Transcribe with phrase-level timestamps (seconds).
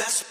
[0.00, 0.29] That's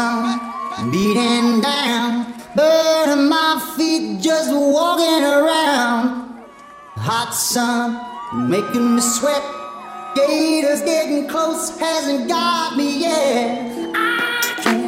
[0.00, 6.40] on, beating down, but my feet just walking around.
[6.96, 7.88] Hot sun
[8.50, 9.42] making me sweat.
[10.14, 13.94] Gators getting close, hasn't got me yet.
[13.94, 14.79] I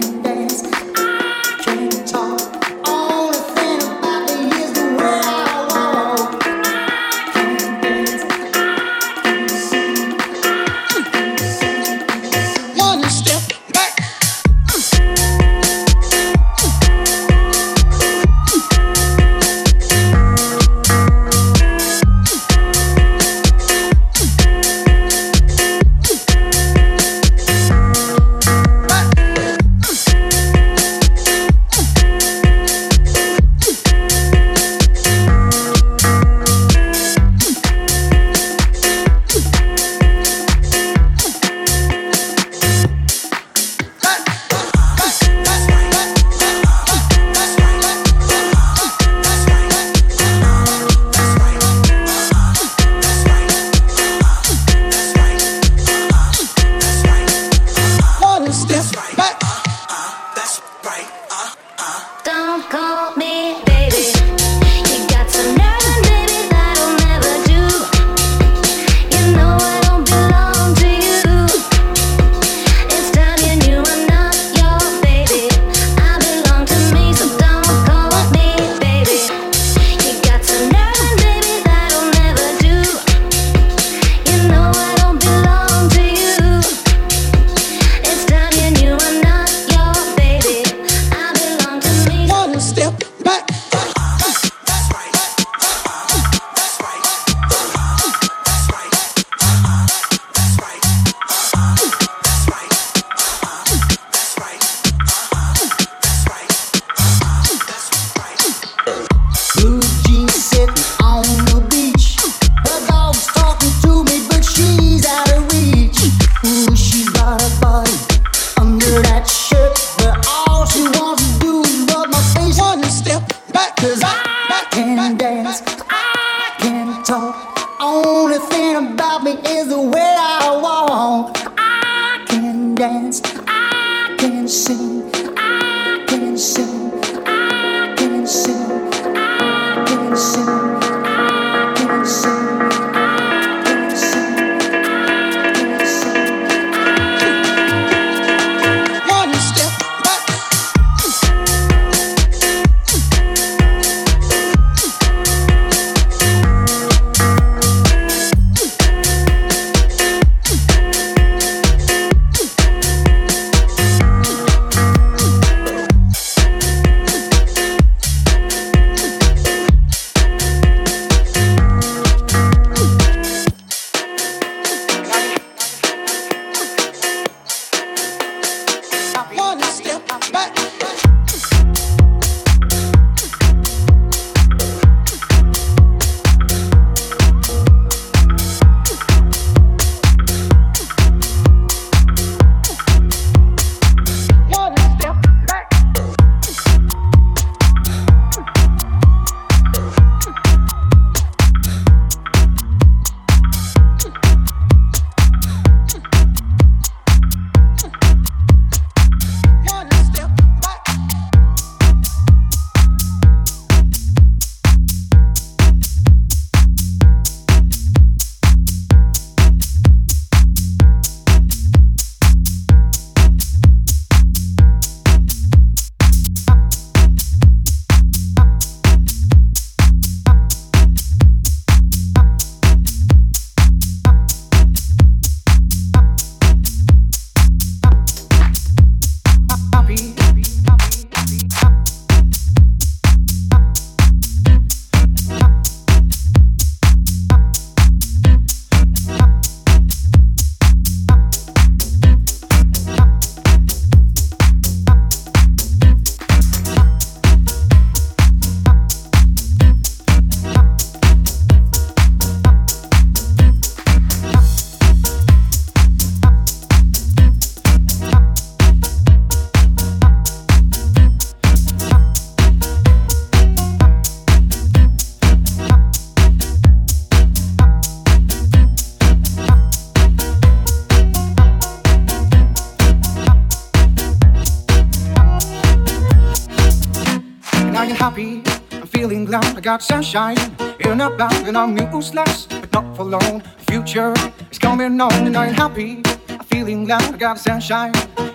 [290.12, 293.42] sunshine in a bag and I'm useless, but not for long.
[293.66, 294.12] future
[294.50, 296.02] is coming on and I'm happy.
[296.28, 297.94] I'm feeling glad I got sunshine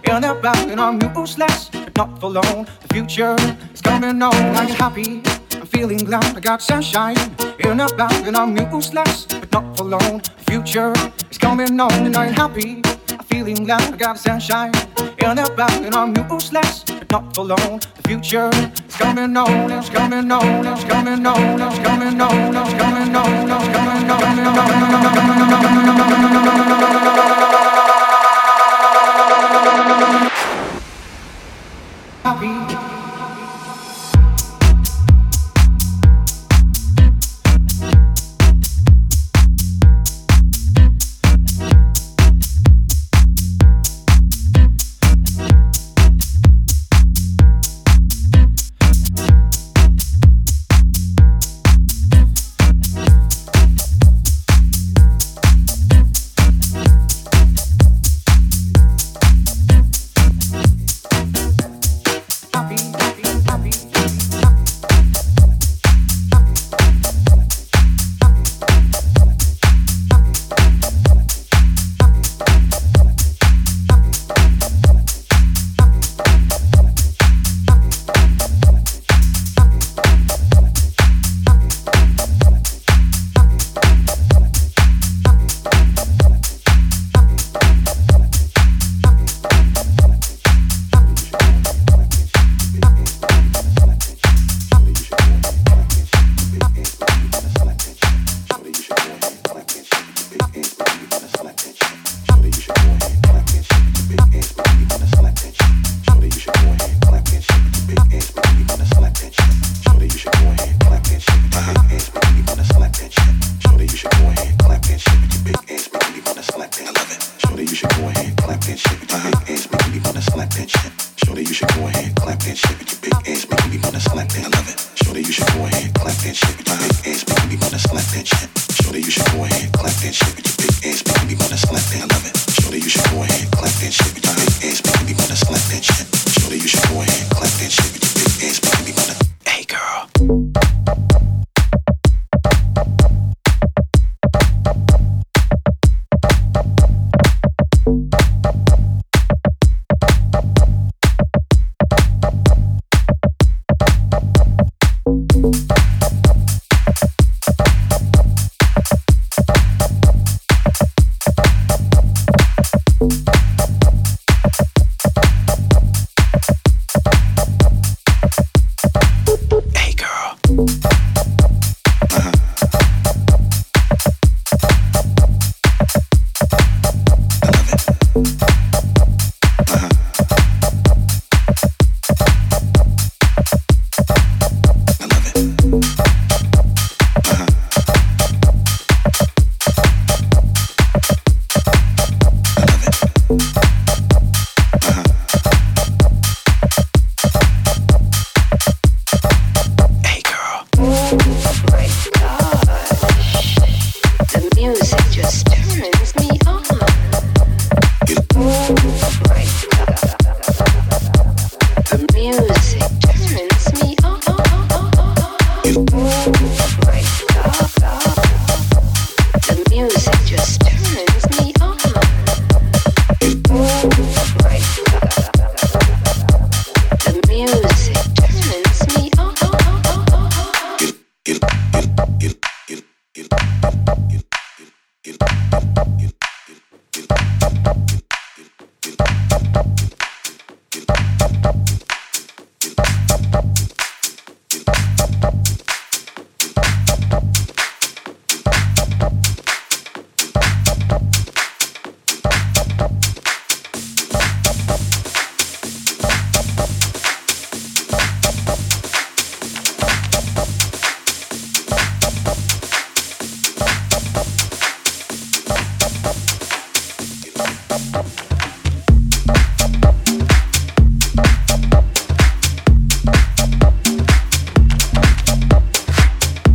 [0.09, 2.65] in a bag and I'm useless, but not for long.
[2.81, 3.35] The future
[3.71, 5.21] is coming on and I'm happy.
[5.53, 7.17] I'm feeling glad I got sunshine
[7.59, 10.21] in a bag and I'm useless, but not for long.
[10.37, 10.93] The future
[11.29, 12.81] is coming on and I'm happy.
[13.11, 14.73] I'm feeling glad I got sunshine
[15.19, 20.31] in a bag and I'm useless, not for long future is coming on, it's coming
[20.31, 24.45] on, it's coming on, it's coming on, it's coming on, it's coming on, it's coming
[24.45, 25.07] on.
[32.23, 32.76] Happy.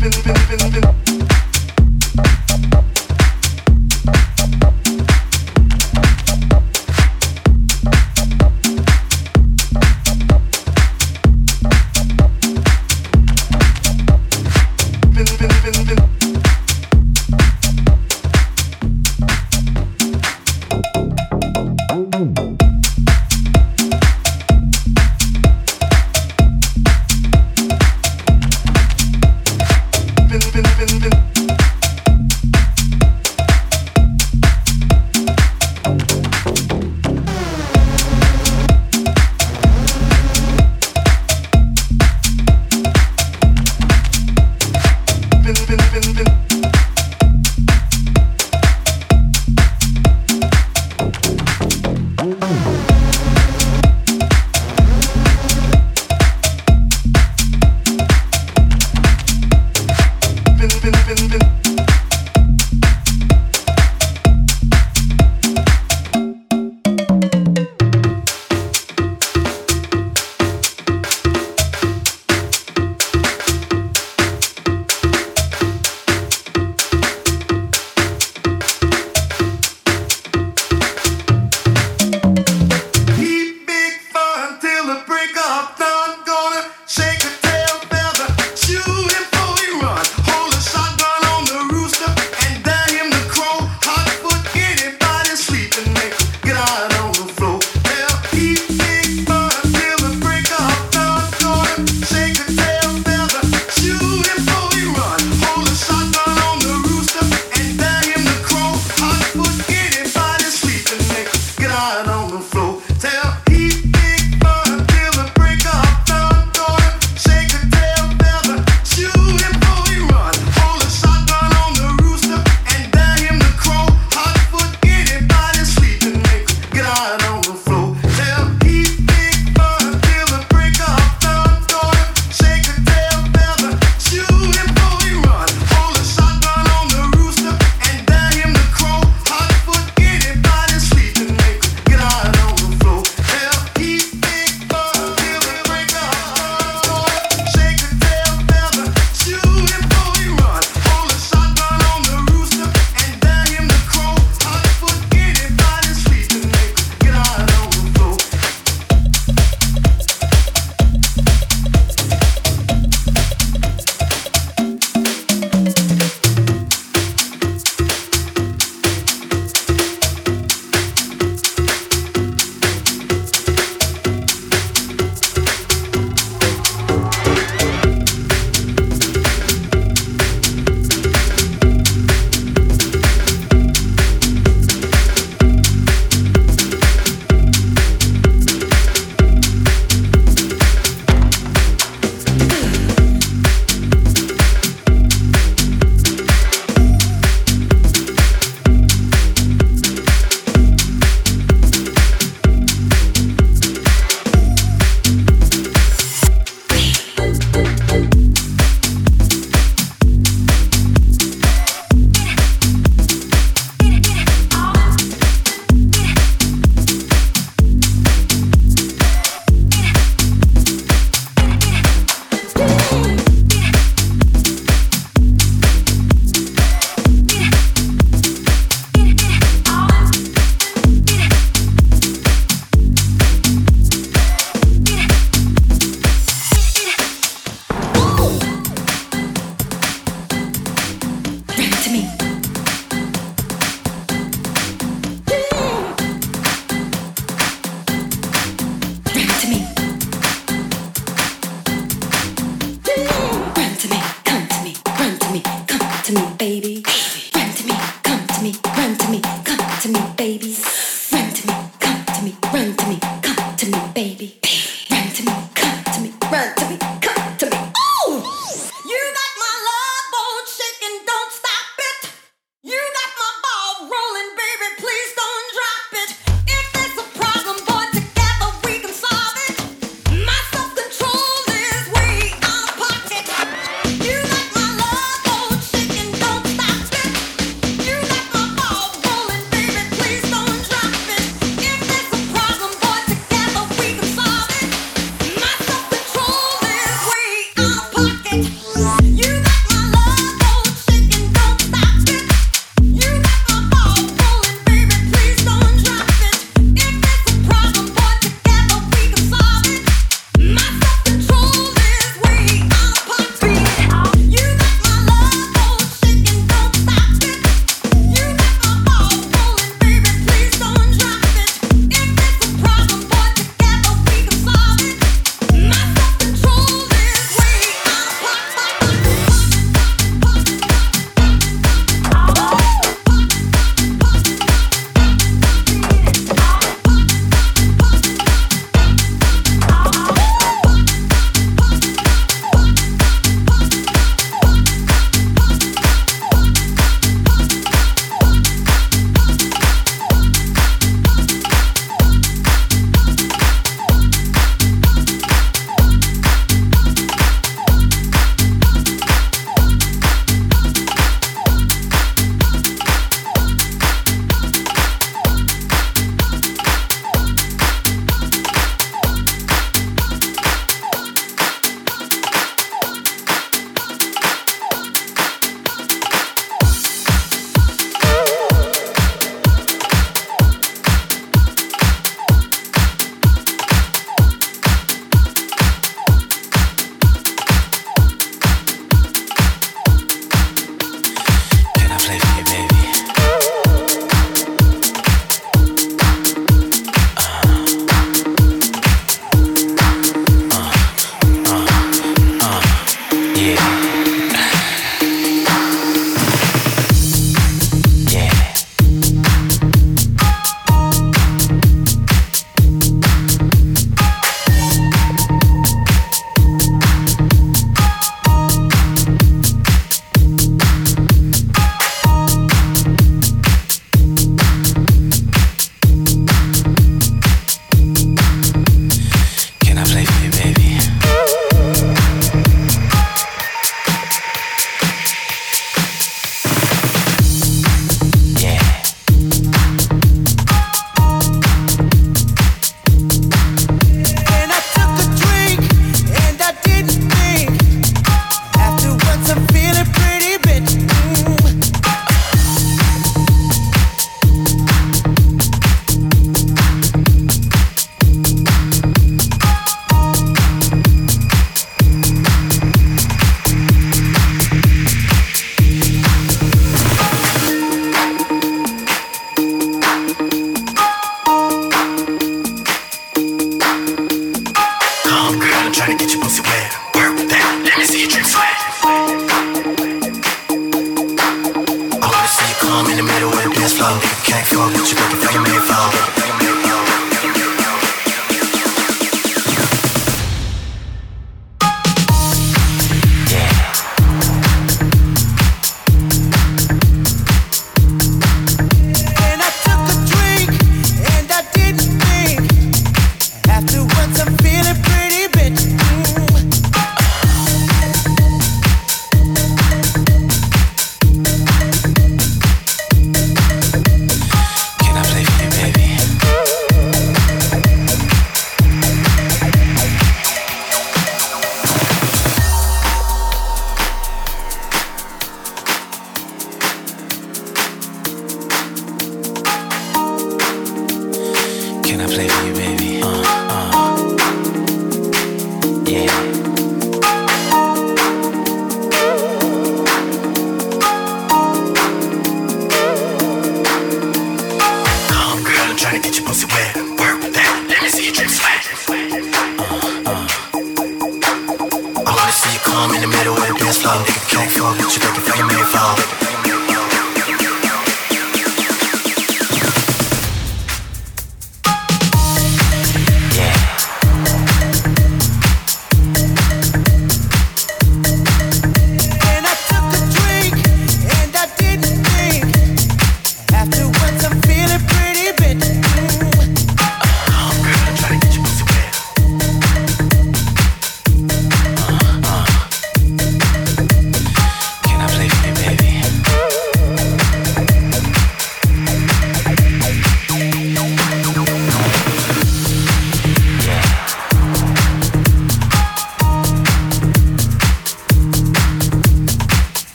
[0.00, 1.09] been, been, been, been.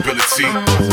[0.00, 0.89] Ability.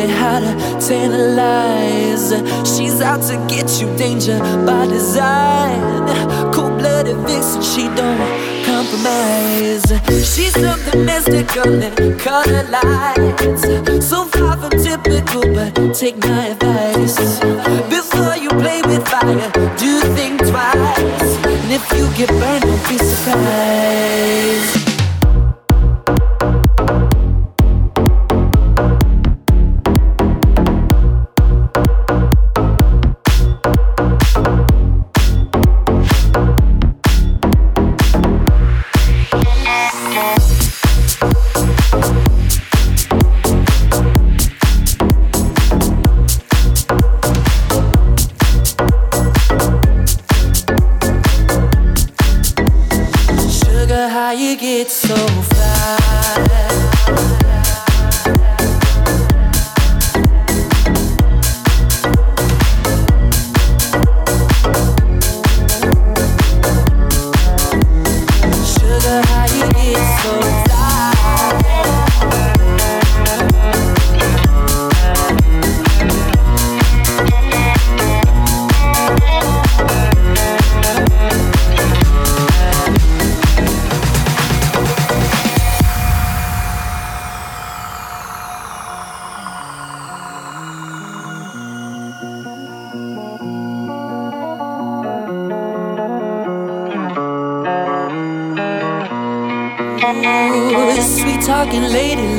[0.00, 2.32] exactly how to tantalize.
[2.68, 6.52] She's out to get you, danger by design.
[6.52, 9.84] Cold blooded vixen, she don't compromise.
[10.08, 13.62] She's something mystical and color lights.
[14.06, 17.40] So far from typical, but take my advice.
[17.88, 21.36] Before you play with fire, do think twice.
[21.44, 24.79] And if you get burned, don't be surprised.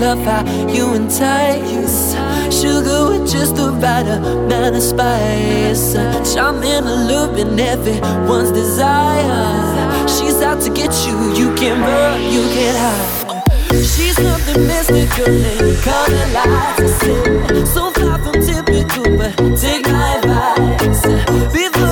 [0.01, 2.15] love how you entice.
[2.49, 5.95] Sugar with just the right amount of spice.
[6.35, 10.07] I'm in a loop and everyone's desire.
[10.07, 13.43] She's out to get you, you can't run, you can't hide.
[13.91, 17.71] She's something mystical and color lights.
[17.73, 21.01] So far from typical, but take my advice.
[21.53, 21.90] Before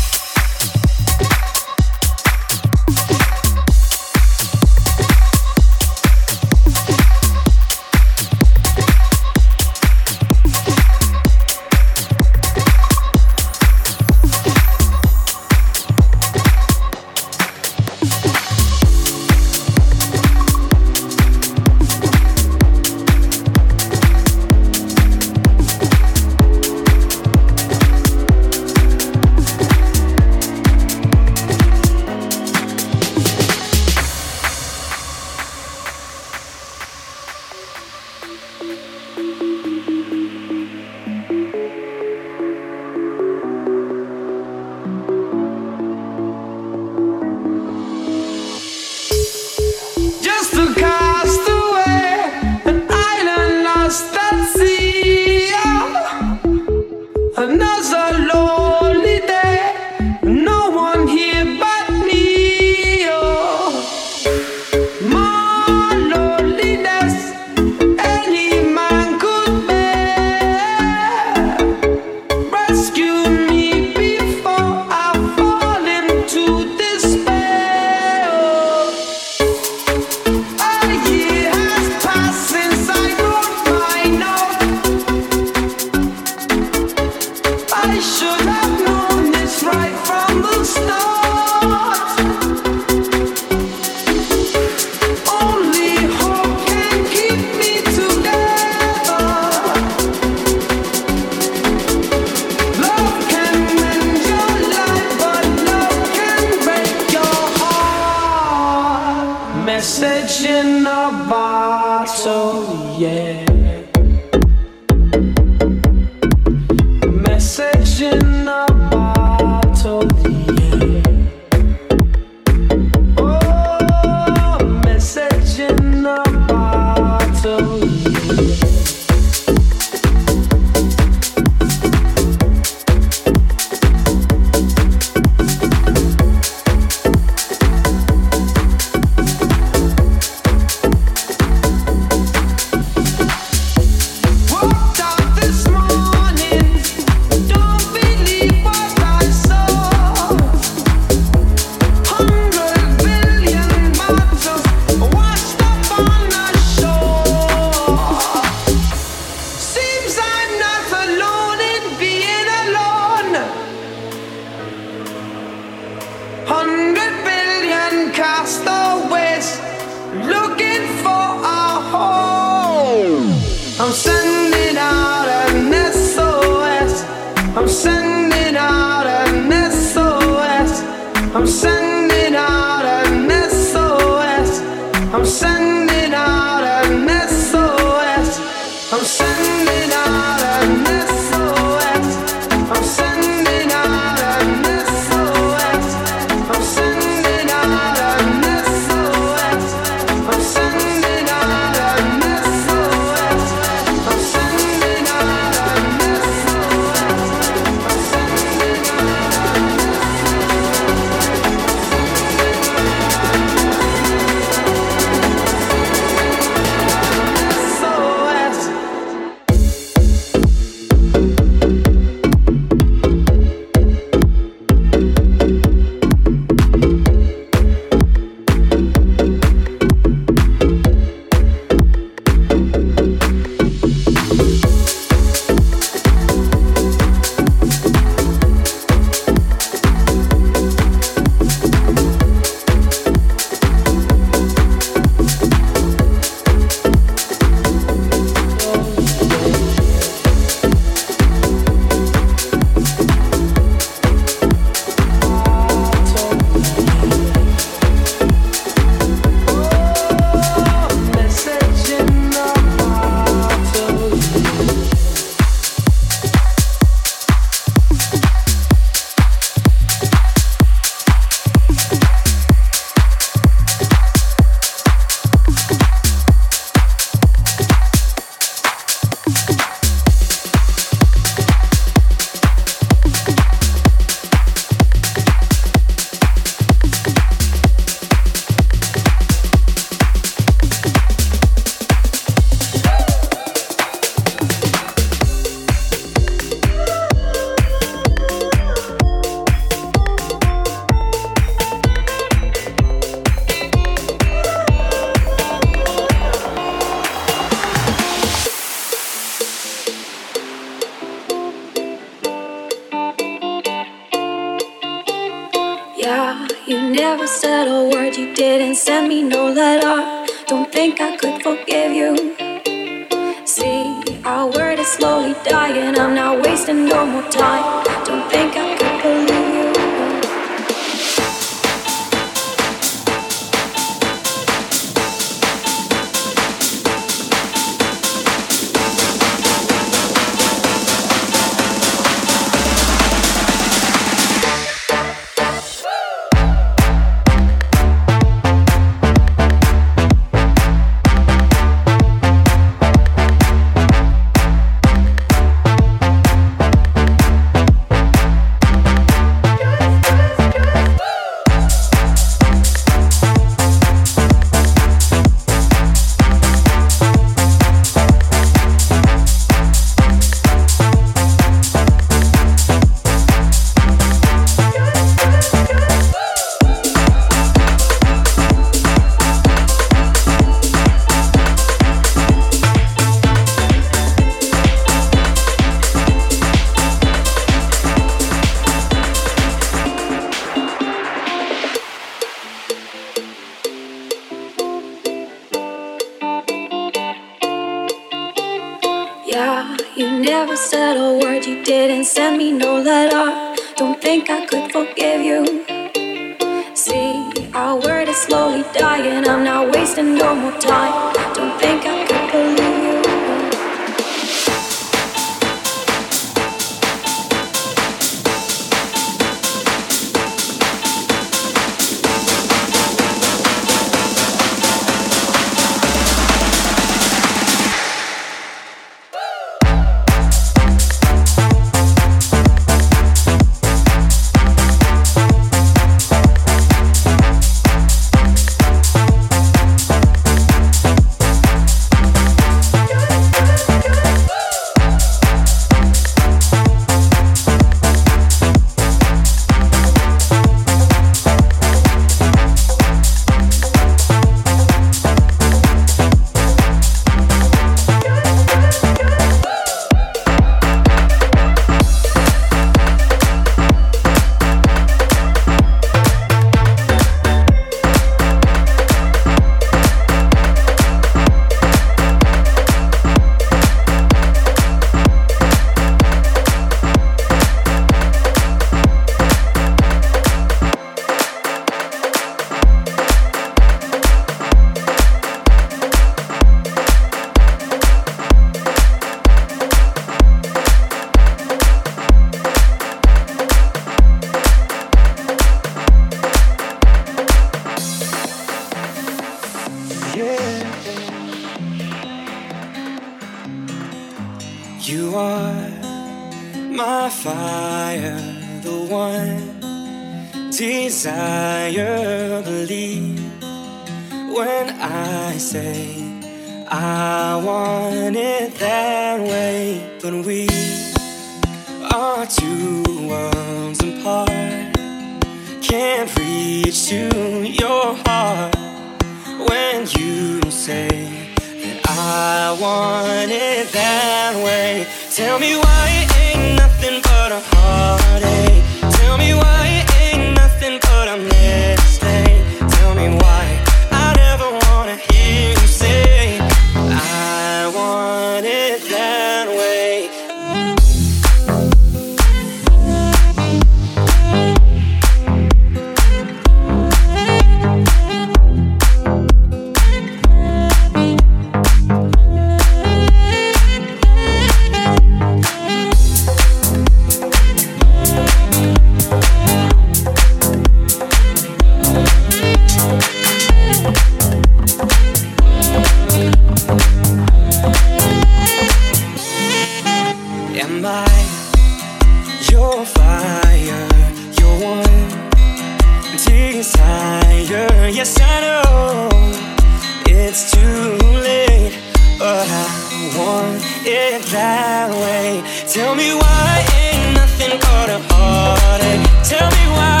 [595.68, 599.02] Tell me why ain't nothing caught a heartache.
[599.24, 600.00] Tell me why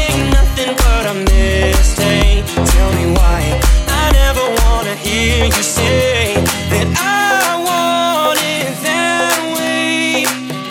[0.00, 2.44] ain't nothing but a mistake.
[2.72, 6.34] Tell me why I never wanna hear you say
[6.70, 10.24] that I want it that way.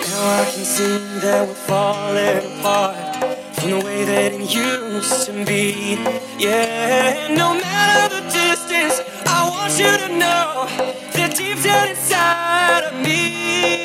[0.09, 5.45] Now I can see that we're falling apart from the way that it used to
[5.45, 5.95] be.
[6.39, 10.65] Yeah, no matter the distance, I want you to know
[11.13, 13.82] that deep down inside of me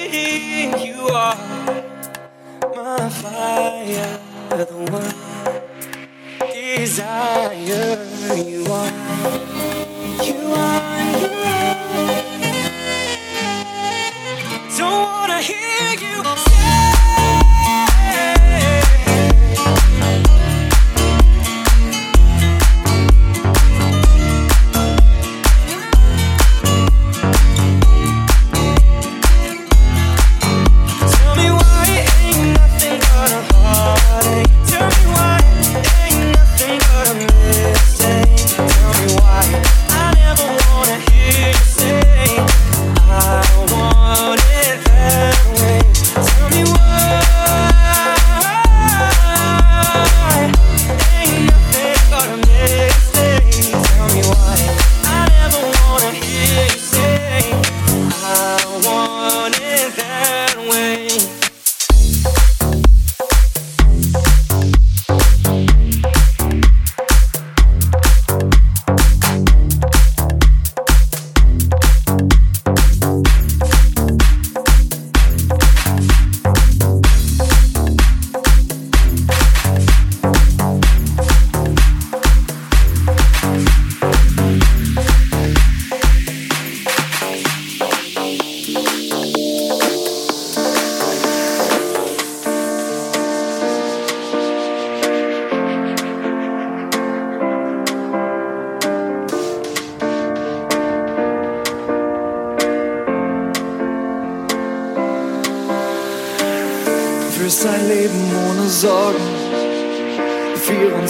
[1.19, 1.37] are
[2.77, 5.15] my fire, the one
[6.53, 7.95] desire.
[8.37, 8.93] You are,
[10.29, 11.77] you are, you are.
[14.79, 16.18] Don't wanna hear you.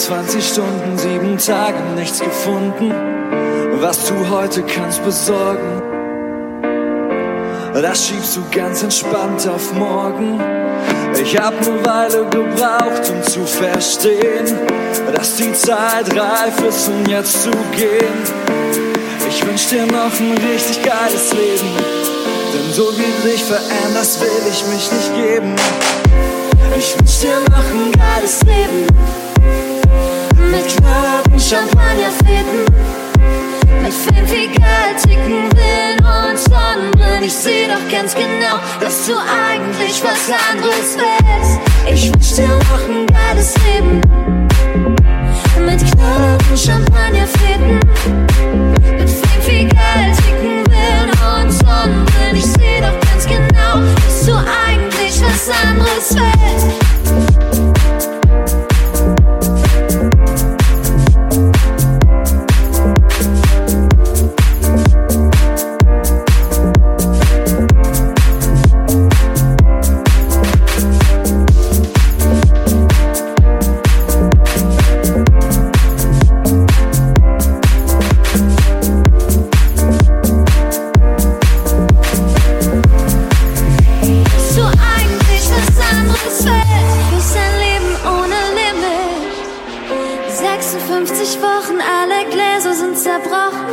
[0.09, 2.91] 24 Stunden, sieben Tage, nichts gefunden,
[3.79, 5.83] was du heute kannst besorgen.
[7.75, 10.41] Das schiebst du ganz entspannt auf morgen.
[11.23, 14.47] Ich hab ne Weile gebraucht, um zu verstehen,
[15.15, 18.19] dass die Zeit reif ist, um jetzt zu gehen.
[19.29, 21.69] Ich wünsch dir noch ein richtig geiles Leben,
[22.55, 25.55] denn so wie du dich veränderst, will ich mich nicht geben.
[26.79, 28.87] Ich wünsch dir noch ein geiles Leben,
[30.51, 32.65] mit knallharten Champagnerfäden,
[33.83, 37.25] mit Fame, viel Geld, dicken Willen und Sonnenbrillen.
[37.25, 41.61] Ich seh doch ganz genau, dass du eigentlich was anderes willst.
[41.87, 44.01] Ich wünsch dir noch ein geiles Leben,
[45.67, 47.81] mit knallharten Champagnerfäden,
[48.99, 52.37] mit Fame, viel Geld, dicken Willen und Sonnenbrillen.
[52.37, 56.78] Ich seh doch ganz genau, dass du eigentlich was anderes willst.
[90.89, 93.67] 56 Wochen, alle Gläser sind zerbrochen.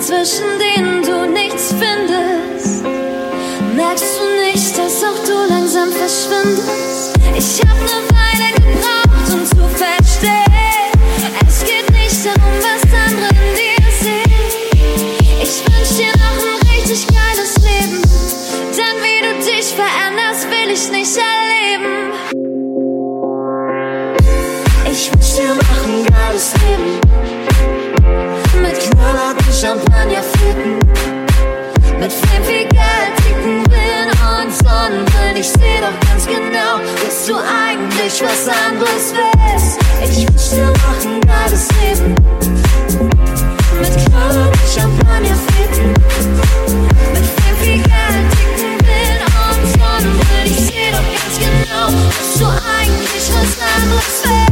[0.00, 2.84] Zwischen denen du nichts findest.
[3.76, 7.14] Merkst du nicht, dass auch du langsam verschwindest?
[7.38, 8.95] Ich hab ne Weile gebraucht,
[29.56, 30.78] knallharten Champagnerflippen.
[31.98, 35.36] Mit Fame, viel Geld, dicken Willen und Sonnenbrillen.
[35.36, 39.78] Ich seh doch ganz genau, dass du eigentlich was anderes willst.
[40.02, 42.14] Ich wünsch dir noch ein geiles Leben.
[43.80, 45.92] Mit knallharten Champagnerflippen.
[47.12, 50.46] Mit Fame, viel Geld, dicken Willen und Sonnenbrillen.
[50.46, 54.45] Ich seh doch ganz genau, dass du eigentlich was anderes willst.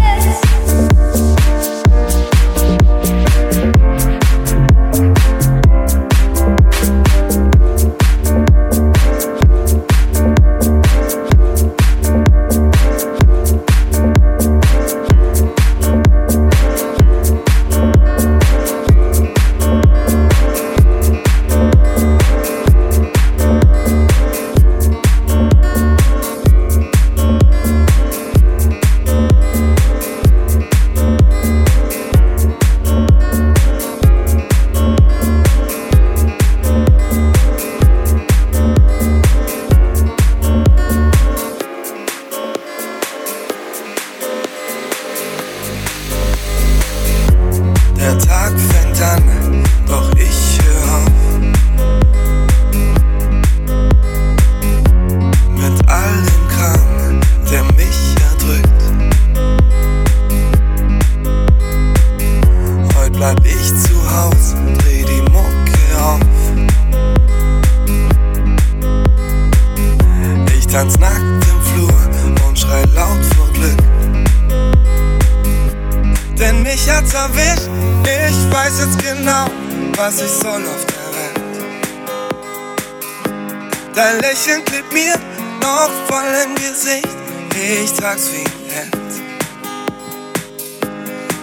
[84.04, 85.14] Dein Lächeln klebt mir
[85.62, 87.08] noch voll im Gesicht,
[87.54, 88.92] ich trag's wie ein Held.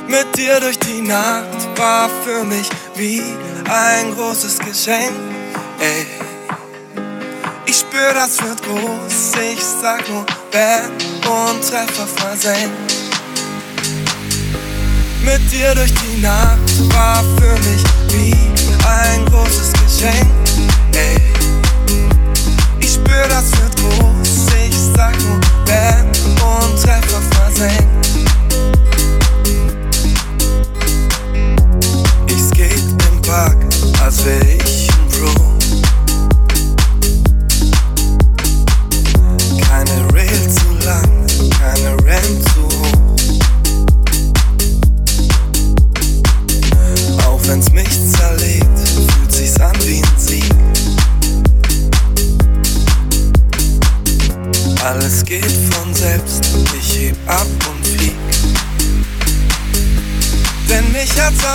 [0.07, 3.23] Mit dir durch die Nacht war für mich wie
[3.67, 5.11] ein großes Geschenk,
[5.79, 6.05] ey.
[7.65, 12.93] Ich spür, das wird groß, ich sag nur Band und Treffer versenkt.
[15.23, 18.35] Mit dir durch die Nacht war für mich wie
[18.87, 20.29] ein großes Geschenk.
[20.93, 21.30] Ey.
[23.29, 24.47] Das wird groß.
[24.67, 28.07] Ich sag nur Band und Treffer versenkt.
[32.27, 33.57] Ich skate im Park,
[34.03, 35.50] als wär ich ein Pro.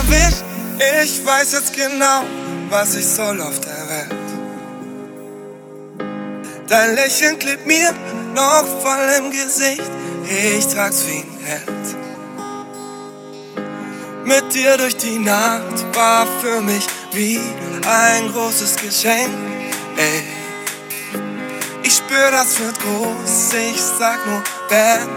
[0.06, 0.44] Erwischt,
[1.02, 2.24] ich weiß jetzt genau,
[2.68, 4.14] was ich soll auf der Welt.
[6.68, 7.92] Dein Lächeln klebt mir
[8.34, 9.90] noch voll im Gesicht,
[10.24, 11.96] ich trag's wie ein Held.
[14.24, 17.40] Mit dir durch die Nacht war für mich wie
[17.86, 19.30] ein großes Geschenk.
[19.96, 20.24] Ey,
[21.84, 23.54] ich spür, das wird groß.
[23.72, 25.08] Ich sag nur Bam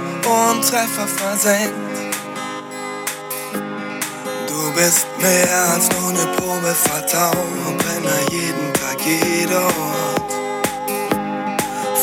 [0.53, 1.98] und Treffer versenkt.
[4.79, 7.77] Bist mehr als nur eine Probe Vertrauen.
[7.79, 10.31] Brenne jeden Tag, jeder Ort.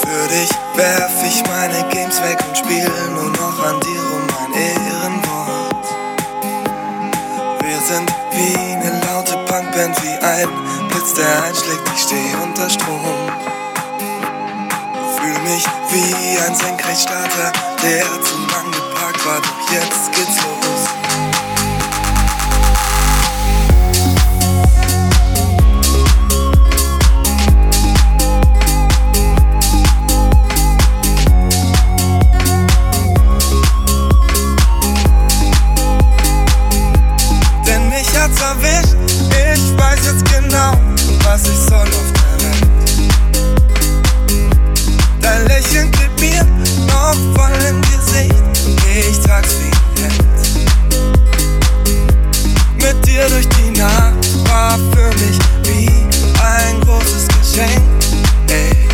[0.02, 4.52] Für dich werf ich meine Games weg und spiel nur noch an dir um mein
[4.60, 5.86] Ehrenwort.
[7.62, 10.48] Wir sind wie eine laute Punkband, wie ein
[10.90, 11.80] Blitz, der einschlägt.
[11.94, 13.30] Ich steh unter Strom.
[15.16, 17.52] Fühl mich wie ein Senkrechtstarter,
[17.82, 20.95] der zu lang geparkt war, doch jetzt geht's los.
[39.96, 40.72] Weiß jetzt genau,
[41.24, 42.66] was ich soll auf der Welt.
[45.20, 46.44] Dein Lächeln klebt mir
[46.86, 48.34] noch voll im Gesicht,
[48.98, 49.70] ich trag's wie
[50.02, 50.38] ein Hemd.
[52.76, 55.90] Mit dir durch die Nacht war für mich wie
[56.42, 57.82] ein großes Geschenk.
[58.48, 58.88] Ey.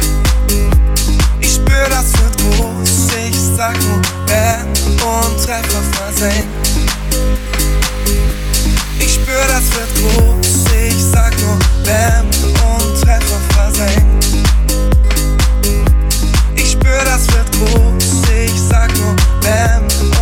[1.41, 6.63] Ich spür, das wird groß, ich sag nur Bam und Treffer versenkt.
[9.05, 10.65] Ich spür, das wird groß.
[10.89, 14.27] Ich sag nur Bam und Treffer versenkt.
[16.55, 18.05] Ich spür, das wird groß.
[18.45, 20.22] Ich sag nur Bam und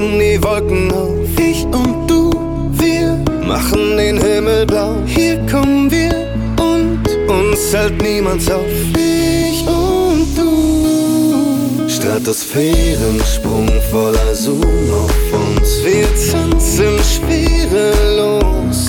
[0.00, 1.18] Reißen die Wolken auf.
[1.38, 2.30] Ich und du,
[2.72, 4.96] wir machen den Himmel blau.
[5.06, 6.14] Hier kommen wir
[6.58, 8.64] und uns hält niemand auf.
[8.94, 11.88] Ich und du.
[11.88, 15.84] Stratosphärensprung voller Zoom auf uns.
[15.84, 18.86] Wir tanzen schwerelos.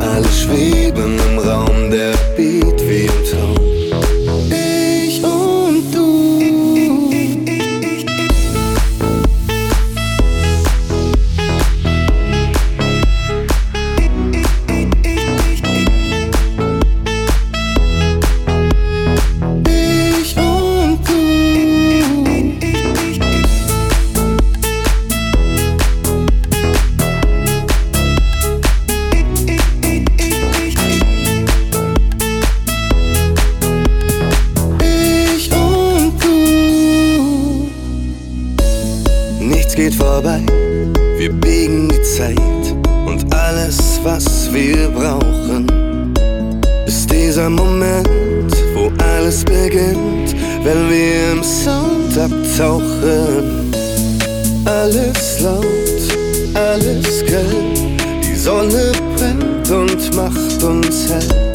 [0.00, 3.08] Alle schweben im Raum, der Beat wie
[40.12, 40.42] vorbei,
[41.16, 42.66] wir biegen die Zeit
[43.06, 45.66] und alles, was wir brauchen,
[46.86, 50.34] ist dieser Moment, wo alles beginnt,
[50.64, 53.72] wenn wir im Sound abtauchen.
[54.66, 56.02] Alles laut,
[56.54, 57.64] alles grell,
[58.22, 61.51] die Sonne brennt und macht uns hellwach,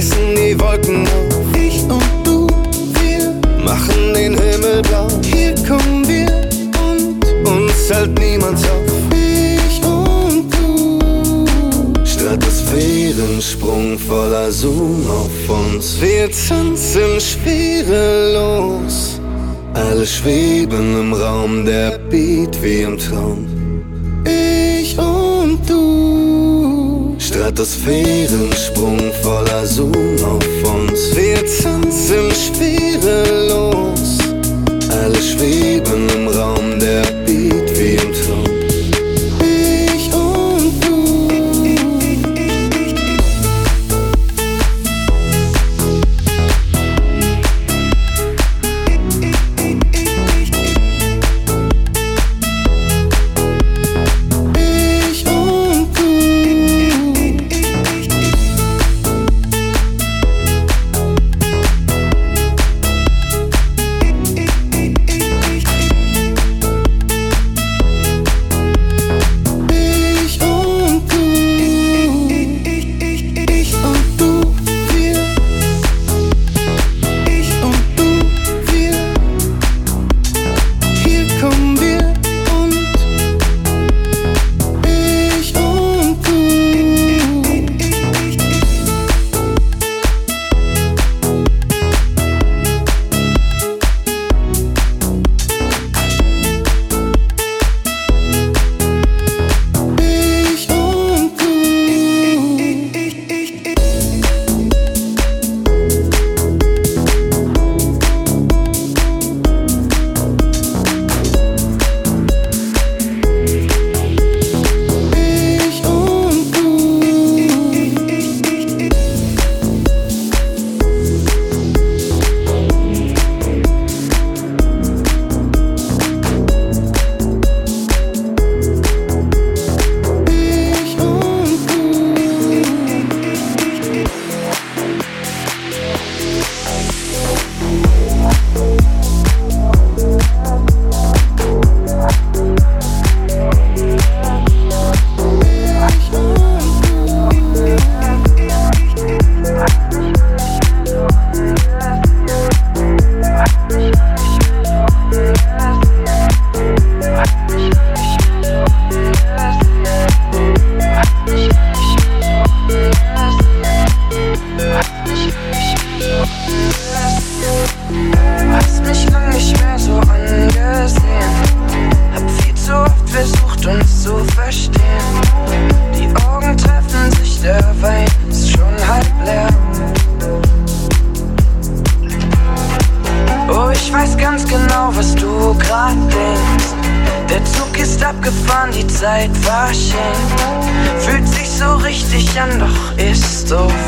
[0.00, 1.44] reißen die Wolken auf.
[1.54, 2.46] Ich und du,
[3.02, 5.08] wir machen den Himmel blau.
[5.22, 6.48] Hier kommen wir
[6.86, 8.90] und uns hält niemand auf.
[9.12, 10.98] Ich und du,
[12.04, 16.00] Stratosphärensprung voller Zoom auf uns.
[16.00, 19.20] Wir tanzen schwerelos.
[19.74, 23.49] Alle schweben im Raum, der Beat wie im Traum.
[27.60, 31.14] Stratosphärensprung voller Zoom auf uns.
[31.14, 34.16] Wir tanzen schwerelos.
[34.90, 36.19] Alle schweben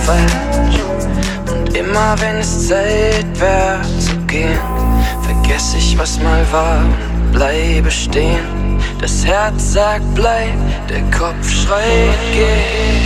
[0.04, 0.80] falsch.
[1.50, 4.58] Und immer wenn es Zeit wär zu gehen,
[5.22, 8.78] vergess ich, was mal war und bleibe stehen.
[9.00, 10.54] Das Herz sagt bleib,
[10.88, 13.02] der Kopf schreit geh.